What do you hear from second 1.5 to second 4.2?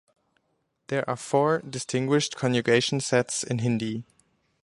distinguished conjugation sets in Hindi.